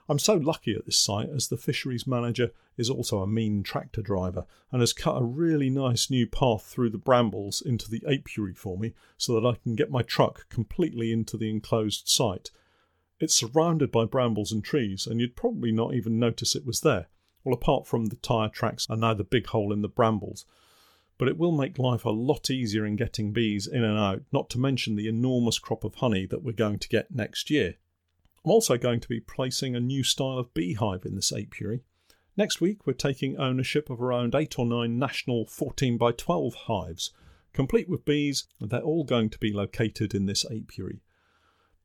I'm 0.09 0.19
so 0.19 0.35
lucky 0.35 0.75
at 0.75 0.87
this 0.87 0.99
site 0.99 1.29
as 1.29 1.49
the 1.49 1.59
fisheries 1.59 2.06
manager 2.06 2.53
is 2.76 2.88
also 2.88 3.20
a 3.20 3.26
mean 3.26 3.62
tractor 3.62 4.00
driver 4.00 4.47
and 4.73 4.81
has 4.81 4.94
cut 4.94 5.20
a 5.20 5.25
really 5.25 5.69
nice 5.69 6.09
new 6.09 6.26
path 6.26 6.65
through 6.65 6.91
the 6.91 6.99
brambles 6.99 7.61
into 7.61 7.91
the 7.91 8.03
apiary 8.09 8.55
for 8.55 8.79
me 8.79 8.94
so 9.19 9.35
that 9.35 9.47
I 9.47 9.56
can 9.62 9.75
get 9.75 9.91
my 9.91 10.03
truck 10.03 10.49
completely 10.49 11.12
into 11.12 11.37
the 11.37 11.50
enclosed 11.50 12.09
site 12.09 12.50
it's 13.21 13.35
surrounded 13.35 13.91
by 13.91 14.05
brambles 14.05 14.53
and 14.53 14.62
trees, 14.62 15.06
and 15.06 15.21
you'd 15.21 15.35
probably 15.37 15.73
not 15.73 15.94
even 15.94 16.19
notice 16.19 16.55
it 16.55 16.67
was 16.67 16.81
there. 16.81 17.09
Well, 17.43 17.55
apart 17.55 17.87
from 17.87 18.06
the 18.06 18.17
tyre 18.17 18.49
tracks 18.49 18.87
and 18.88 19.00
now 19.00 19.14
the 19.14 19.25
big 19.25 19.47
hole 19.47 19.73
in 19.73 19.82
the 19.82 19.88
brambles. 19.88 20.44
But 21.19 21.29
it 21.29 21.37
will 21.37 21.53
make 21.53 21.79
life 21.79 22.05
a 22.05 22.11
lot 22.11 22.50
easier 22.50 22.87
in 22.87 22.97
getting 22.97 23.32
bees 23.32 23.67
in 23.67 23.85
and 23.85 23.99
out, 23.99 24.23
not 24.32 24.49
to 24.50 24.59
mention 24.59 24.94
the 24.94 25.09
enormous 25.09 25.59
crop 25.59 25.85
of 25.85 25.97
honey 25.97 26.26
that 26.26 26.43
we're 26.43 26.53
going 26.53 26.79
to 26.79 26.88
get 26.88 27.15
next 27.15 27.50
year. 27.50 27.75
I'm 28.44 28.52
also 28.52 28.78
going 28.78 29.00
to 29.00 29.09
be 29.09 29.21
placing 29.21 29.75
a 29.75 29.81
new 29.81 30.04
style 30.04 30.38
of 30.38 30.54
beehive 30.54 31.04
in 31.04 31.16
this 31.16 31.33
apiary. 31.33 31.83
Next 32.37 32.61
week, 32.61 32.87
we're 32.87 32.93
taking 32.93 33.37
ownership 33.37 33.90
of 33.90 34.00
around 34.00 34.37
8 34.37 34.61
or 34.61 34.64
9 34.64 34.97
national 34.97 35.47
14 35.47 35.99
by 35.99 36.12
12 36.12 36.54
hives, 36.54 37.11
complete 37.52 37.88
with 37.88 38.04
bees, 38.04 38.47
and 38.61 38.71
they're 38.71 38.81
all 38.81 39.02
going 39.02 39.28
to 39.31 39.38
be 39.38 39.52
located 39.52 40.14
in 40.14 40.26
this 40.26 40.45
apiary. 40.45 41.00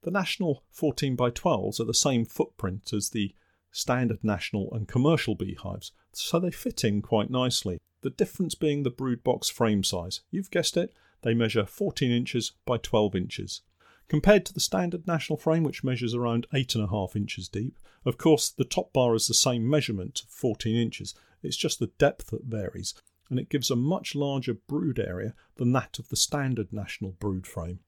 The 0.03 0.11
national 0.11 0.63
14 0.69 1.15
by 1.15 1.31
12s 1.31 1.79
are 1.79 1.85
the 1.85 1.93
same 1.93 2.23
footprint 2.23 2.93
as 2.93 3.09
the 3.09 3.33
standard 3.71 4.23
national 4.23 4.71
and 4.73 4.87
commercial 4.87 5.33
beehives, 5.33 5.91
so 6.11 6.39
they 6.39 6.51
fit 6.51 6.83
in 6.83 7.01
quite 7.01 7.31
nicely. 7.31 7.79
The 8.03 8.09
difference 8.09 8.53
being 8.53 8.83
the 8.83 8.89
brood 8.89 9.23
box 9.23 9.49
frame 9.49 9.83
size. 9.83 10.21
You've 10.29 10.51
guessed 10.51 10.75
it, 10.75 10.93
they 11.21 11.33
measure 11.33 11.65
14 11.65 12.11
inches 12.11 12.51
by 12.65 12.77
12 12.77 13.15
inches. 13.15 13.61
Compared 14.09 14.45
to 14.45 14.53
the 14.53 14.59
standard 14.59 15.07
national 15.07 15.37
frame, 15.37 15.63
which 15.63 15.85
measures 15.85 16.13
around 16.13 16.45
8.5 16.53 17.15
inches 17.15 17.47
deep, 17.47 17.79
of 18.03 18.17
course, 18.17 18.49
the 18.49 18.65
top 18.65 18.91
bar 18.91 19.15
is 19.15 19.27
the 19.27 19.33
same 19.33 19.69
measurement, 19.69 20.23
14 20.27 20.75
inches. 20.75 21.15
It's 21.41 21.55
just 21.55 21.79
the 21.79 21.91
depth 21.97 22.27
that 22.27 22.43
varies, 22.43 22.93
and 23.29 23.39
it 23.39 23.47
gives 23.47 23.71
a 23.71 23.75
much 23.77 24.15
larger 24.15 24.53
brood 24.53 24.99
area 24.99 25.33
than 25.55 25.71
that 25.71 25.97
of 25.97 26.09
the 26.09 26.17
standard 26.17 26.73
national 26.73 27.11
brood 27.13 27.47
frame. 27.47 27.79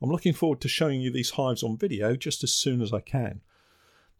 I'm 0.00 0.10
looking 0.10 0.32
forward 0.32 0.62
to 0.62 0.68
showing 0.68 1.02
you 1.02 1.10
these 1.10 1.30
hives 1.30 1.62
on 1.62 1.76
video 1.76 2.16
just 2.16 2.42
as 2.42 2.54
soon 2.54 2.80
as 2.80 2.92
I 2.92 3.00
can. 3.00 3.42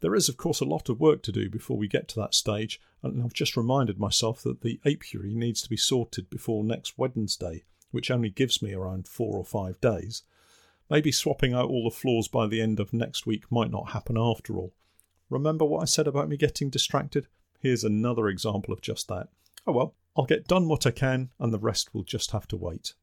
There 0.00 0.14
is, 0.14 0.28
of 0.28 0.36
course, 0.36 0.60
a 0.60 0.64
lot 0.64 0.88
of 0.88 1.00
work 1.00 1.22
to 1.22 1.32
do 1.32 1.50
before 1.50 1.76
we 1.76 1.88
get 1.88 2.08
to 2.08 2.20
that 2.20 2.34
stage, 2.34 2.80
and 3.02 3.22
I've 3.22 3.32
just 3.32 3.56
reminded 3.56 3.98
myself 3.98 4.42
that 4.42 4.60
the 4.60 4.80
apiary 4.84 5.34
needs 5.34 5.60
to 5.62 5.68
be 5.68 5.76
sorted 5.76 6.30
before 6.30 6.62
next 6.62 6.98
Wednesday, 6.98 7.64
which 7.90 8.10
only 8.10 8.30
gives 8.30 8.62
me 8.62 8.72
around 8.72 9.08
four 9.08 9.36
or 9.36 9.44
five 9.44 9.80
days. 9.80 10.22
Maybe 10.88 11.12
swapping 11.12 11.52
out 11.52 11.68
all 11.68 11.84
the 11.84 11.94
floors 11.94 12.28
by 12.28 12.46
the 12.46 12.60
end 12.60 12.80
of 12.80 12.92
next 12.92 13.26
week 13.26 13.50
might 13.50 13.70
not 13.70 13.90
happen 13.90 14.16
after 14.16 14.56
all. 14.56 14.72
Remember 15.28 15.64
what 15.64 15.82
I 15.82 15.86
said 15.86 16.06
about 16.06 16.28
me 16.28 16.36
getting 16.36 16.70
distracted? 16.70 17.26
Here's 17.60 17.84
another 17.84 18.28
example 18.28 18.72
of 18.72 18.80
just 18.80 19.08
that. 19.08 19.28
Oh 19.66 19.72
well, 19.72 19.94
I'll 20.16 20.24
get 20.24 20.48
done 20.48 20.68
what 20.68 20.86
I 20.86 20.90
can, 20.90 21.30
and 21.38 21.52
the 21.52 21.58
rest 21.58 21.92
will 21.92 22.04
just 22.04 22.30
have 22.30 22.48
to 22.48 22.56
wait. 22.56 22.94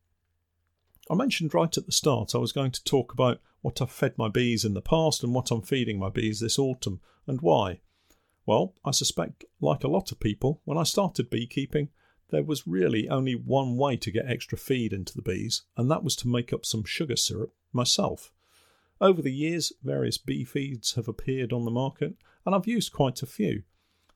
I 1.10 1.14
mentioned 1.14 1.54
right 1.54 1.78
at 1.78 1.86
the 1.86 1.92
start 1.92 2.34
I 2.34 2.40
was 2.40 2.52
going 2.52 2.72
to 2.72 2.84
talk 2.84 3.14
about 3.14 3.40
what 3.66 3.82
I've 3.82 3.90
fed 3.90 4.16
my 4.16 4.30
bees 4.30 4.64
in 4.64 4.76
the 4.76 4.80
past 4.80 5.24
and 5.24 5.34
what 5.34 5.50
I'm 5.50 5.64
feeding 5.64 5.98
my 5.98 6.12
bees 6.12 6.40
this 6.40 6.60
autumn 6.60 7.02
and 7.26 7.42
why. 7.42 7.80
Well, 8.46 8.76
I 8.86 8.92
suspect, 8.92 9.44
like 9.60 9.84
a 9.84 9.88
lot 9.88 10.12
of 10.12 10.20
people, 10.20 10.62
when 10.66 10.78
I 10.78 10.84
started 10.84 11.32
beekeeping, 11.32 11.90
there 12.30 12.44
was 12.44 12.68
really 12.68 13.10
only 13.10 13.34
one 13.34 13.76
way 13.76 13.98
to 13.98 14.12
get 14.12 14.30
extra 14.30 14.56
feed 14.56 14.94
into 14.94 15.16
the 15.16 15.24
bees, 15.24 15.64
and 15.76 15.90
that 15.90 16.04
was 16.04 16.16
to 16.18 16.28
make 16.28 16.54
up 16.54 16.64
some 16.64 16.84
sugar 16.84 17.16
syrup 17.16 17.56
myself. 17.74 18.32
Over 19.02 19.24
the 19.24 19.34
years, 19.34 19.74
various 19.84 20.20
bee 20.20 20.44
feeds 20.44 20.94
have 20.94 21.08
appeared 21.08 21.52
on 21.52 21.66
the 21.66 21.72
market, 21.72 22.14
and 22.46 22.54
I've 22.54 22.68
used 22.68 22.94
quite 22.94 23.24
a 23.24 23.26
few. 23.26 23.64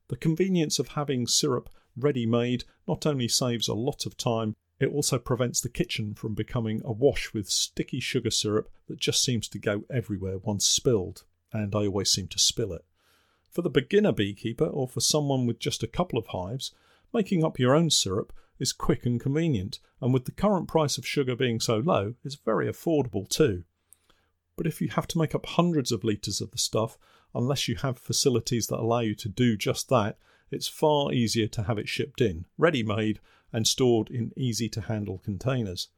The 0.09 0.15
convenience 0.15 0.77
of 0.77 0.89
having 0.89 1.25
syrup 1.25 1.71
ready 1.97 2.27
made 2.27 2.65
not 2.87 3.07
only 3.07 3.27
saves 3.27 3.67
a 3.67 3.73
lot 3.73 4.05
of 4.05 4.15
time, 4.15 4.55
it 4.79 4.91
also 4.91 5.19
prevents 5.19 5.59
the 5.59 5.69
kitchen 5.69 6.13
from 6.13 6.33
becoming 6.33 6.81
awash 6.85 7.33
with 7.33 7.49
sticky 7.49 7.99
sugar 7.99 8.31
syrup 8.31 8.69
that 8.87 8.99
just 8.99 9.23
seems 9.23 9.47
to 9.49 9.59
go 9.59 9.83
everywhere 9.89 10.37
once 10.37 10.65
spilled, 10.65 11.23
and 11.51 11.75
I 11.75 11.79
always 11.79 12.11
seem 12.11 12.27
to 12.29 12.39
spill 12.39 12.73
it. 12.73 12.85
For 13.49 13.61
the 13.61 13.69
beginner 13.69 14.11
beekeeper 14.11 14.67
or 14.67 14.87
for 14.87 15.01
someone 15.01 15.45
with 15.45 15.59
just 15.59 15.83
a 15.83 15.87
couple 15.87 16.17
of 16.17 16.27
hives, 16.27 16.71
making 17.13 17.43
up 17.43 17.59
your 17.59 17.75
own 17.75 17.89
syrup 17.89 18.31
is 18.59 18.71
quick 18.71 19.05
and 19.05 19.19
convenient, 19.19 19.79
and 20.01 20.13
with 20.13 20.25
the 20.25 20.31
current 20.31 20.67
price 20.67 20.97
of 20.97 21.07
sugar 21.07 21.35
being 21.35 21.59
so 21.59 21.77
low, 21.77 22.15
is 22.23 22.35
very 22.35 22.67
affordable 22.67 23.27
too. 23.27 23.63
But 24.55 24.67
if 24.67 24.81
you 24.81 24.89
have 24.89 25.07
to 25.07 25.17
make 25.17 25.33
up 25.33 25.45
hundreds 25.45 25.91
of 25.91 26.03
litres 26.03 26.41
of 26.41 26.51
the 26.51 26.57
stuff, 26.57 26.97
unless 27.33 27.67
you 27.67 27.75
have 27.77 27.97
facilities 27.97 28.67
that 28.67 28.79
allow 28.79 28.99
you 28.99 29.15
to 29.15 29.29
do 29.29 29.55
just 29.55 29.89
that, 29.89 30.17
it's 30.51 30.67
far 30.67 31.13
easier 31.13 31.47
to 31.47 31.63
have 31.63 31.77
it 31.77 31.87
shipped 31.87 32.21
in, 32.21 32.45
ready 32.57 32.83
made, 32.83 33.19
and 33.51 33.67
stored 33.67 34.09
in 34.09 34.31
easy 34.35 34.69
to 34.69 34.81
handle 34.81 35.19
containers. 35.19 35.89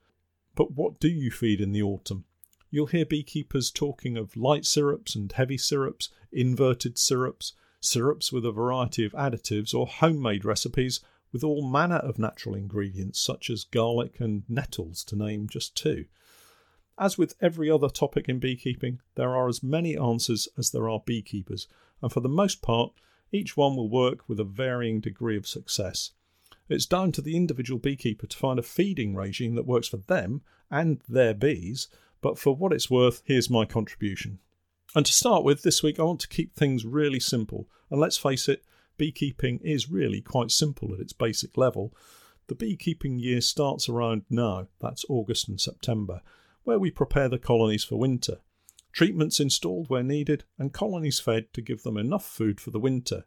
But 0.56 0.72
what 0.72 1.00
do 1.00 1.08
you 1.08 1.32
feed 1.32 1.62
in 1.62 1.72
the 1.72 1.84
autumn? 1.84 2.26
You'll 2.70 2.88
hear 2.88 3.06
beekeepers 3.06 3.72
talking 3.72 4.18
of 4.18 4.38
light 4.38 4.66
syrups 4.66 5.16
and 5.16 5.32
heavy 5.32 5.58
syrups, 5.58 6.10
inverted 6.32 6.98
syrups, 6.98 7.54
syrups 7.82 8.32
with 8.32 8.46
a 8.46 8.52
variety 8.52 9.04
of 9.04 9.12
additives, 9.14 9.74
or 9.74 9.88
homemade 9.88 10.46
recipes 10.46 11.02
with 11.32 11.44
all 11.44 11.68
manner 11.68 11.98
of 11.98 12.20
natural 12.20 12.56
ingredients 12.56 13.20
such 13.20 13.50
as 13.50 13.64
garlic 13.64 14.20
and 14.20 14.44
nettles, 14.48 15.04
to 15.06 15.16
name 15.16 15.48
just 15.50 15.76
two. 15.76 16.06
As 16.98 17.18
with 17.18 17.36
every 17.42 17.70
other 17.70 17.90
topic 17.90 18.30
in 18.30 18.40
beekeeping, 18.40 19.00
there 19.16 19.36
are 19.36 19.48
as 19.48 19.64
many 19.64 19.98
answers 19.98 20.48
as 20.58 20.72
there 20.72 20.90
are 20.90 21.02
beekeepers, 21.06 21.68
and 22.02 22.12
for 22.12 22.20
the 22.20 22.30
most 22.30 22.62
part, 22.62 22.94
each 23.32 23.58
one 23.58 23.76
will 23.76 23.90
work 23.90 24.28
with 24.28 24.40
a 24.40 24.46
varying 24.46 25.00
degree 25.00 25.38
of 25.38 25.48
success. 25.48 26.12
It's 26.70 26.86
down 26.86 27.12
to 27.14 27.22
the 27.22 27.36
individual 27.36 27.80
beekeeper 27.80 28.28
to 28.28 28.38
find 28.38 28.58
a 28.58 28.64
feeding 28.64 29.16
regime 29.16 29.56
that 29.56 29.66
works 29.66 29.88
for 29.88 29.98
them 29.98 30.42
and 30.70 31.02
their 31.08 31.34
bees, 31.34 31.88
but 32.22 32.40
for 32.40 32.56
what 32.56 32.72
it's 32.72 32.90
worth, 32.90 33.22
here's 33.26 33.50
my 33.50 33.66
contribution. 33.66 34.40
And 34.96 35.06
to 35.06 35.12
start 35.12 35.44
with, 35.44 35.64
this 35.64 35.82
week 35.84 36.00
I 36.00 36.04
want 36.04 36.20
to 36.22 36.28
keep 36.28 36.56
things 36.56 36.86
really 36.86 37.20
simple, 37.20 37.68
and 37.90 38.00
let's 38.00 38.18
face 38.18 38.48
it, 38.48 38.64
beekeeping 38.98 39.60
is 39.64 39.90
really 39.90 40.22
quite 40.22 40.52
simple 40.52 40.94
at 40.94 41.00
its 41.00 41.14
basic 41.14 41.58
level. 41.58 41.94
The 42.48 42.56
beekeeping 42.56 43.18
year 43.18 43.42
starts 43.42 43.88
around 43.90 44.24
now, 44.30 44.68
that's 44.80 45.06
August 45.10 45.48
and 45.48 45.60
September, 45.60 46.22
where 46.64 46.80
we 46.80 46.92
prepare 46.92 47.30
the 47.30 47.40
colonies 47.40 47.84
for 47.84 47.98
winter. 47.98 48.38
Treatments 48.92 49.40
installed 49.40 49.90
where 49.90 50.04
needed, 50.04 50.44
and 50.60 50.74
colonies 50.74 51.20
fed 51.20 51.54
to 51.54 51.62
give 51.62 51.84
them 51.84 51.98
enough 51.98 52.26
food 52.26 52.60
for 52.60 52.72
the 52.72 52.80
winter. 52.80 53.26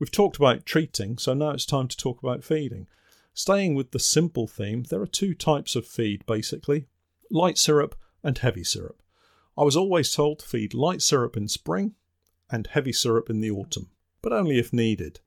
We've 0.00 0.10
talked 0.10 0.38
about 0.38 0.64
treating, 0.64 1.18
so 1.18 1.34
now 1.34 1.50
it's 1.50 1.66
time 1.66 1.86
to 1.86 1.96
talk 1.96 2.22
about 2.22 2.42
feeding. 2.42 2.86
Staying 3.34 3.74
with 3.74 3.90
the 3.90 3.98
simple 3.98 4.46
theme, 4.46 4.84
there 4.84 5.02
are 5.02 5.06
two 5.06 5.34
types 5.34 5.76
of 5.76 5.86
feed 5.86 6.24
basically 6.24 6.86
light 7.30 7.58
syrup 7.58 7.94
and 8.24 8.36
heavy 8.38 8.64
syrup. 8.64 9.02
I 9.58 9.62
was 9.62 9.76
always 9.76 10.12
told 10.12 10.38
to 10.38 10.48
feed 10.48 10.72
light 10.72 11.02
syrup 11.02 11.36
in 11.36 11.48
spring 11.48 11.94
and 12.50 12.66
heavy 12.66 12.94
syrup 12.94 13.28
in 13.28 13.40
the 13.40 13.50
autumn, 13.50 13.90
but 14.22 14.32
only 14.32 14.58
if 14.58 14.72
needed. 14.72 15.20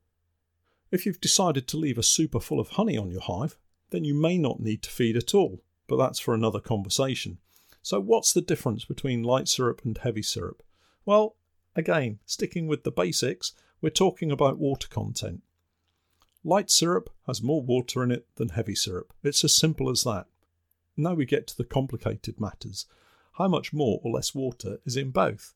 If 0.90 1.06
you've 1.06 1.20
decided 1.20 1.68
to 1.68 1.76
leave 1.76 1.96
a 1.96 2.02
super 2.02 2.40
full 2.40 2.58
of 2.58 2.70
honey 2.70 2.98
on 2.98 3.12
your 3.12 3.22
hive, 3.22 3.56
then 3.90 4.04
you 4.04 4.12
may 4.12 4.38
not 4.38 4.58
need 4.58 4.82
to 4.82 4.90
feed 4.90 5.16
at 5.16 5.34
all, 5.34 5.62
but 5.86 5.98
that's 5.98 6.18
for 6.18 6.34
another 6.34 6.60
conversation. 6.60 7.38
So, 7.80 8.00
what's 8.00 8.32
the 8.32 8.42
difference 8.42 8.84
between 8.84 9.22
light 9.22 9.46
syrup 9.46 9.82
and 9.84 9.96
heavy 9.96 10.22
syrup? 10.22 10.64
Well, 11.06 11.36
again, 11.76 12.18
sticking 12.26 12.66
with 12.66 12.82
the 12.82 12.90
basics, 12.90 13.52
we're 13.84 13.90
talking 13.90 14.32
about 14.32 14.56
water 14.56 14.88
content. 14.88 15.42
Light 16.42 16.70
syrup 16.70 17.10
has 17.26 17.42
more 17.42 17.60
water 17.60 18.02
in 18.02 18.10
it 18.10 18.26
than 18.36 18.48
heavy 18.48 18.74
syrup. 18.74 19.12
It's 19.22 19.44
as 19.44 19.54
simple 19.54 19.90
as 19.90 20.04
that. 20.04 20.24
Now 20.96 21.12
we 21.12 21.26
get 21.26 21.46
to 21.48 21.56
the 21.58 21.64
complicated 21.64 22.40
matters. 22.40 22.86
How 23.34 23.46
much 23.46 23.74
more 23.74 24.00
or 24.02 24.10
less 24.10 24.34
water 24.34 24.78
is 24.86 24.96
in 24.96 25.10
both? 25.10 25.52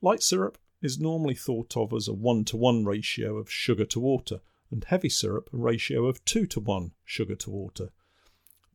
Light 0.00 0.22
syrup 0.22 0.58
is 0.80 1.00
normally 1.00 1.34
thought 1.34 1.76
of 1.76 1.92
as 1.92 2.06
a 2.06 2.12
1 2.12 2.44
to 2.44 2.56
1 2.56 2.84
ratio 2.84 3.36
of 3.36 3.50
sugar 3.50 3.84
to 3.86 3.98
water, 3.98 4.42
and 4.70 4.84
heavy 4.84 5.08
syrup 5.08 5.50
a 5.52 5.56
ratio 5.56 6.06
of 6.06 6.24
2 6.24 6.46
to 6.46 6.60
1 6.60 6.92
sugar 7.04 7.34
to 7.34 7.50
water. 7.50 7.88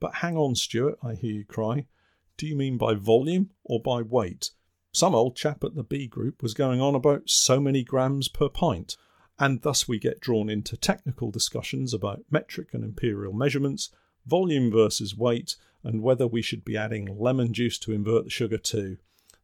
But 0.01 0.15
hang 0.15 0.35
on, 0.35 0.55
Stuart, 0.55 0.99
I 1.01 1.13
hear 1.13 1.31
you 1.31 1.45
cry. 1.45 1.87
Do 2.35 2.45
you 2.45 2.57
mean 2.57 2.77
by 2.77 2.95
volume 2.95 3.51
or 3.63 3.79
by 3.79 4.01
weight? 4.01 4.51
Some 4.95 5.13
old 5.13 5.35
chap 5.35 5.61
at 5.65 5.75
the 5.75 5.83
bee 5.83 6.07
group 6.07 6.41
was 6.41 6.53
going 6.53 6.79
on 6.79 6.95
about 6.95 7.29
so 7.29 7.59
many 7.59 7.83
grams 7.83 8.29
per 8.29 8.47
pint, 8.47 8.95
and 9.37 9.61
thus 9.61 9.89
we 9.89 9.99
get 9.99 10.21
drawn 10.21 10.49
into 10.49 10.77
technical 10.77 11.31
discussions 11.31 11.93
about 11.93 12.23
metric 12.31 12.69
and 12.71 12.81
imperial 12.81 13.33
measurements, 13.33 13.89
volume 14.25 14.71
versus 14.71 15.13
weight, 15.13 15.57
and 15.83 16.01
whether 16.01 16.25
we 16.25 16.41
should 16.41 16.63
be 16.63 16.77
adding 16.77 17.19
lemon 17.19 17.51
juice 17.51 17.77
to 17.79 17.91
invert 17.91 18.23
the 18.23 18.29
sugar 18.29 18.57
too. 18.57 18.95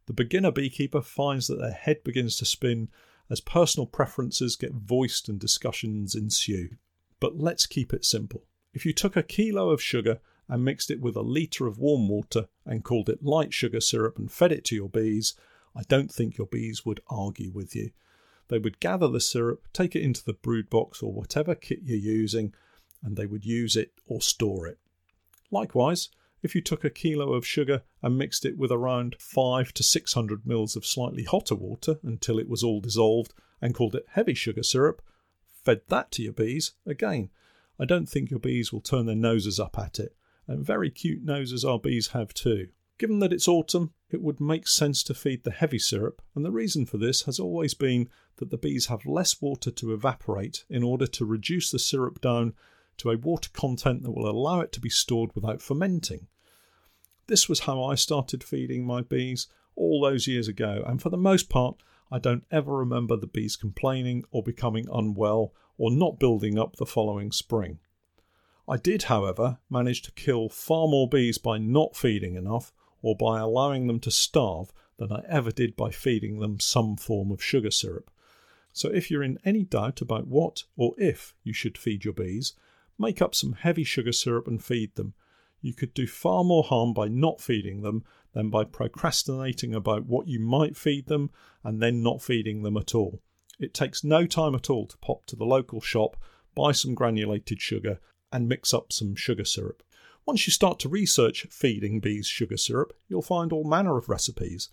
The 0.05 0.13
beginner 0.13 0.51
beekeeper 0.51 1.01
finds 1.01 1.47
that 1.47 1.59
their 1.59 1.73
head 1.73 2.01
begins 2.05 2.37
to 2.37 2.45
spin 2.45 2.87
as 3.29 3.41
personal 3.41 3.87
preferences 3.87 4.55
get 4.55 4.71
voiced 4.71 5.27
and 5.27 5.37
discussions 5.37 6.15
ensue. 6.15 6.77
But 7.19 7.39
let's 7.39 7.65
keep 7.65 7.93
it 7.93 8.05
simple. 8.05 8.45
If 8.73 8.85
you 8.85 8.93
took 8.93 9.17
a 9.17 9.21
kilo 9.21 9.69
of 9.71 9.81
sugar 9.81 10.21
and 10.51 10.65
mixed 10.65 10.91
it 10.91 10.99
with 10.99 11.15
a 11.15 11.21
litre 11.21 11.65
of 11.65 11.79
warm 11.79 12.09
water 12.09 12.49
and 12.65 12.83
called 12.83 13.07
it 13.07 13.23
light 13.23 13.53
sugar 13.53 13.79
syrup 13.79 14.19
and 14.19 14.29
fed 14.29 14.51
it 14.51 14.65
to 14.65 14.75
your 14.75 14.89
bees, 14.89 15.33
I 15.73 15.83
don't 15.83 16.11
think 16.11 16.37
your 16.37 16.45
bees 16.45 16.85
would 16.85 16.99
argue 17.07 17.51
with 17.51 17.73
you. 17.73 17.91
They 18.49 18.59
would 18.59 18.81
gather 18.81 19.07
the 19.07 19.21
syrup, 19.21 19.63
take 19.71 19.95
it 19.95 20.03
into 20.03 20.25
the 20.25 20.33
brood 20.33 20.69
box 20.69 21.01
or 21.01 21.13
whatever 21.13 21.55
kit 21.55 21.79
you're 21.83 21.97
using, 21.97 22.53
and 23.01 23.15
they 23.15 23.25
would 23.25 23.45
use 23.45 23.77
it 23.77 23.93
or 24.05 24.21
store 24.21 24.67
it. 24.67 24.77
Likewise, 25.51 26.09
if 26.43 26.53
you 26.53 26.61
took 26.61 26.83
a 26.83 26.89
kilo 26.89 27.33
of 27.33 27.47
sugar 27.47 27.83
and 28.03 28.17
mixed 28.17 28.43
it 28.43 28.57
with 28.57 28.73
around 28.73 29.15
5 29.19 29.73
to 29.73 29.83
600 29.83 30.45
mils 30.45 30.75
of 30.75 30.85
slightly 30.85 31.23
hotter 31.23 31.55
water 31.55 31.97
until 32.03 32.37
it 32.37 32.49
was 32.49 32.61
all 32.61 32.81
dissolved 32.81 33.33
and 33.61 33.73
called 33.73 33.95
it 33.95 34.05
heavy 34.09 34.33
sugar 34.33 34.63
syrup, 34.63 35.01
fed 35.63 35.83
that 35.87 36.11
to 36.11 36.23
your 36.23 36.33
bees, 36.33 36.73
again, 36.85 37.29
I 37.79 37.85
don't 37.85 38.09
think 38.09 38.29
your 38.29 38.39
bees 38.39 38.73
will 38.73 38.81
turn 38.81 39.05
their 39.05 39.15
noses 39.15 39.57
up 39.57 39.79
at 39.79 39.97
it, 39.97 40.13
and 40.47 40.65
very 40.65 40.89
cute 40.89 41.23
noses 41.23 41.63
our 41.63 41.79
bees 41.79 42.07
have 42.07 42.33
too. 42.33 42.69
Given 42.97 43.19
that 43.19 43.33
it's 43.33 43.47
autumn, 43.47 43.93
it 44.11 44.21
would 44.21 44.39
make 44.39 44.67
sense 44.67 45.01
to 45.03 45.13
feed 45.13 45.43
the 45.43 45.51
heavy 45.51 45.79
syrup, 45.79 46.21
and 46.35 46.45
the 46.45 46.51
reason 46.51 46.85
for 46.85 46.97
this 46.97 47.23
has 47.23 47.39
always 47.39 47.73
been 47.73 48.09
that 48.37 48.51
the 48.51 48.57
bees 48.57 48.87
have 48.87 49.05
less 49.05 49.41
water 49.41 49.71
to 49.71 49.93
evaporate 49.93 50.65
in 50.69 50.83
order 50.83 51.07
to 51.07 51.25
reduce 51.25 51.71
the 51.71 51.79
syrup 51.79 52.21
down 52.21 52.53
to 52.97 53.09
a 53.09 53.17
water 53.17 53.49
content 53.53 54.03
that 54.03 54.11
will 54.11 54.29
allow 54.29 54.59
it 54.59 54.71
to 54.73 54.79
be 54.79 54.89
stored 54.89 55.31
without 55.33 55.61
fermenting. 55.61 56.27
This 57.27 57.49
was 57.49 57.61
how 57.61 57.83
I 57.83 57.95
started 57.95 58.43
feeding 58.43 58.85
my 58.85 59.01
bees 59.01 59.47
all 59.75 60.01
those 60.01 60.27
years 60.27 60.47
ago, 60.47 60.83
and 60.85 61.01
for 61.01 61.09
the 61.09 61.17
most 61.17 61.49
part, 61.49 61.77
I 62.11 62.19
don't 62.19 62.45
ever 62.51 62.77
remember 62.77 63.15
the 63.15 63.25
bees 63.25 63.55
complaining 63.55 64.25
or 64.31 64.43
becoming 64.43 64.87
unwell 64.91 65.53
or 65.77 65.89
not 65.89 66.19
building 66.19 66.59
up 66.59 66.75
the 66.75 66.85
following 66.85 67.31
spring. 67.31 67.79
I 68.67 68.77
did, 68.77 69.03
however, 69.03 69.59
manage 69.69 70.01
to 70.03 70.11
kill 70.11 70.49
far 70.49 70.87
more 70.87 71.07
bees 71.07 71.37
by 71.37 71.57
not 71.57 71.95
feeding 71.95 72.35
enough 72.35 72.71
or 73.01 73.15
by 73.15 73.39
allowing 73.39 73.87
them 73.87 73.99
to 74.01 74.11
starve 74.11 74.71
than 74.97 75.11
I 75.11 75.23
ever 75.27 75.51
did 75.51 75.75
by 75.75 75.89
feeding 75.89 76.39
them 76.39 76.59
some 76.59 76.95
form 76.95 77.31
of 77.31 77.43
sugar 77.43 77.71
syrup. 77.71 78.11
So 78.73 78.89
if 78.89 79.09
you're 79.09 79.23
in 79.23 79.39
any 79.43 79.63
doubt 79.63 80.01
about 80.01 80.27
what 80.27 80.63
or 80.77 80.93
if 80.97 81.33
you 81.43 81.53
should 81.53 81.77
feed 81.77 82.05
your 82.05 82.13
bees, 82.13 82.53
make 82.97 83.21
up 83.21 83.33
some 83.33 83.53
heavy 83.53 83.83
sugar 83.83 84.11
syrup 84.11 84.47
and 84.47 84.63
feed 84.63 84.95
them. 84.95 85.13
You 85.59 85.73
could 85.73 85.93
do 85.93 86.07
far 86.07 86.43
more 86.43 86.63
harm 86.63 86.93
by 86.93 87.07
not 87.07 87.41
feeding 87.41 87.81
them 87.81 88.03
than 88.33 88.49
by 88.49 88.63
procrastinating 88.63 89.73
about 89.73 90.05
what 90.05 90.27
you 90.27 90.39
might 90.39 90.77
feed 90.77 91.07
them 91.07 91.31
and 91.63 91.81
then 91.81 92.01
not 92.01 92.21
feeding 92.21 92.63
them 92.63 92.77
at 92.77 92.95
all. 92.95 93.21
It 93.59 93.73
takes 93.73 94.03
no 94.03 94.25
time 94.25 94.55
at 94.55 94.69
all 94.69 94.87
to 94.87 94.97
pop 94.97 95.25
to 95.27 95.35
the 95.35 95.45
local 95.45 95.81
shop, 95.81 96.15
buy 96.55 96.71
some 96.71 96.95
granulated 96.95 97.61
sugar, 97.61 97.99
and 98.31 98.49
mix 98.49 98.73
up 98.73 98.93
some 98.93 99.15
sugar 99.15 99.45
syrup. 99.45 99.83
Once 100.25 100.45
you 100.45 100.51
start 100.51 100.79
to 100.79 100.89
research 100.89 101.47
feeding 101.49 101.99
bees 101.99 102.27
sugar 102.27 102.57
syrup, 102.57 102.93
you'll 103.07 103.21
find 103.21 103.51
all 103.51 103.63
manner 103.63 103.97
of 103.97 104.09
recipes. 104.09 104.69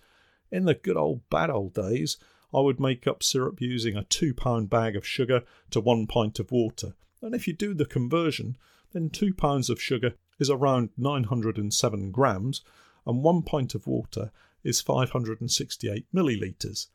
In 0.51 0.65
the 0.65 0.73
good 0.73 0.97
old 0.97 1.27
bad 1.29 1.49
old 1.49 1.73
days, 1.73 2.17
I 2.53 2.61
would 2.61 2.79
make 2.79 3.07
up 3.07 3.23
syrup 3.23 3.61
using 3.61 3.95
a 3.95 4.03
two 4.03 4.33
pound 4.33 4.69
bag 4.69 4.95
of 4.95 5.05
sugar 5.05 5.43
to 5.71 5.79
one 5.79 6.07
pint 6.07 6.39
of 6.39 6.51
water 6.51 6.93
and 7.21 7.35
if 7.35 7.47
you 7.47 7.53
do 7.53 7.73
the 7.73 7.85
conversion, 7.85 8.57
then 8.93 9.09
2 9.09 9.33
pounds 9.33 9.69
of 9.69 9.81
sugar 9.81 10.13
is 10.39 10.49
around 10.49 10.89
907 10.97 12.11
grams, 12.11 12.61
and 13.05 13.23
1 13.23 13.41
pint 13.43 13.75
of 13.75 13.87
water 13.87 14.31
is 14.63 14.81
568 14.81 16.05
millilitres. 16.13 16.87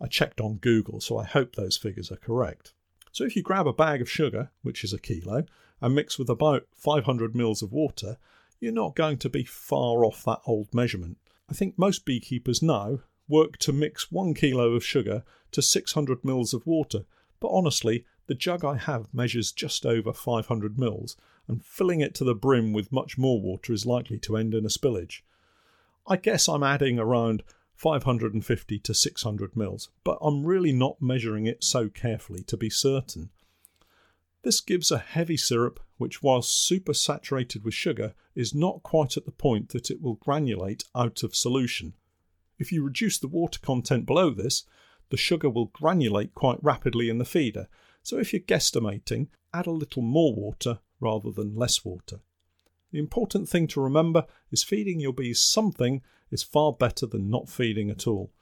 I 0.00 0.06
checked 0.08 0.40
on 0.40 0.56
Google, 0.56 1.00
so 1.00 1.18
I 1.18 1.24
hope 1.24 1.54
those 1.54 1.76
figures 1.76 2.10
are 2.10 2.16
correct. 2.16 2.74
So 3.12 3.24
if 3.24 3.36
you 3.36 3.42
grab 3.42 3.66
a 3.66 3.72
bag 3.72 4.00
of 4.00 4.10
sugar, 4.10 4.50
which 4.62 4.84
is 4.84 4.92
a 4.92 4.98
kilo, 4.98 5.44
and 5.82 5.94
mix 5.94 6.18
with 6.18 6.30
about 6.30 6.66
500 6.74 7.34
mils 7.34 7.60
of 7.60 7.72
water, 7.72 8.16
you're 8.60 8.72
not 8.72 8.94
going 8.94 9.18
to 9.18 9.28
be 9.28 9.44
far 9.44 10.04
off 10.04 10.24
that 10.24 10.40
old 10.46 10.72
measurement. 10.72 11.18
I 11.50 11.54
think 11.54 11.76
most 11.76 12.06
beekeepers 12.06 12.62
now 12.62 13.00
work 13.28 13.58
to 13.58 13.72
mix 13.72 14.10
one 14.10 14.32
kilo 14.32 14.72
of 14.72 14.84
sugar 14.84 15.24
to 15.50 15.60
600 15.60 16.24
mils 16.24 16.54
of 16.54 16.66
water, 16.66 17.04
but 17.40 17.48
honestly, 17.48 18.04
the 18.28 18.34
jug 18.34 18.64
I 18.64 18.76
have 18.76 19.12
measures 19.12 19.50
just 19.50 19.84
over 19.84 20.12
500 20.12 20.78
mils, 20.78 21.16
and 21.48 21.64
filling 21.64 22.00
it 22.00 22.14
to 22.14 22.24
the 22.24 22.34
brim 22.34 22.72
with 22.72 22.92
much 22.92 23.18
more 23.18 23.40
water 23.40 23.72
is 23.72 23.84
likely 23.84 24.18
to 24.20 24.36
end 24.36 24.54
in 24.54 24.64
a 24.64 24.68
spillage. 24.68 25.22
I 26.06 26.16
guess 26.16 26.48
I'm 26.48 26.62
adding 26.62 26.98
around 26.98 27.42
550 27.74 28.78
to 28.78 28.94
600 28.94 29.56
mils, 29.56 29.88
but 30.04 30.18
I'm 30.22 30.46
really 30.46 30.72
not 30.72 31.02
measuring 31.02 31.46
it 31.46 31.64
so 31.64 31.88
carefully 31.88 32.44
to 32.44 32.56
be 32.56 32.70
certain. 32.70 33.30
This 34.42 34.60
gives 34.60 34.90
a 34.90 34.98
heavy 34.98 35.36
syrup 35.36 35.80
which, 35.98 36.22
while 36.22 36.42
super 36.42 36.94
saturated 36.94 37.64
with 37.64 37.74
sugar, 37.74 38.14
is 38.34 38.54
not 38.54 38.82
quite 38.82 39.16
at 39.16 39.24
the 39.24 39.30
point 39.30 39.68
that 39.70 39.90
it 39.90 40.02
will 40.02 40.16
granulate 40.16 40.84
out 40.94 41.22
of 41.22 41.36
solution. 41.36 41.94
If 42.58 42.72
you 42.72 42.82
reduce 42.82 43.18
the 43.18 43.28
water 43.28 43.60
content 43.60 44.04
below 44.04 44.30
this, 44.30 44.64
the 45.10 45.16
sugar 45.16 45.48
will 45.48 45.68
granulate 45.68 46.34
quite 46.34 46.62
rapidly 46.62 47.08
in 47.08 47.18
the 47.18 47.24
feeder, 47.24 47.68
so 48.02 48.18
if 48.18 48.32
you're 48.32 48.40
guesstimating, 48.40 49.28
add 49.54 49.66
a 49.66 49.70
little 49.70 50.02
more 50.02 50.34
water 50.34 50.80
rather 51.00 51.30
than 51.30 51.54
less 51.54 51.84
water. 51.84 52.20
The 52.90 52.98
important 52.98 53.48
thing 53.48 53.68
to 53.68 53.80
remember 53.80 54.26
is 54.50 54.64
feeding 54.64 55.00
your 55.00 55.12
bees 55.12 55.40
something 55.40 56.02
is 56.30 56.42
far 56.42 56.72
better 56.72 57.06
than 57.06 57.30
not 57.30 57.48
feeding 57.48 57.90
at 57.90 58.06
all. 58.06 58.32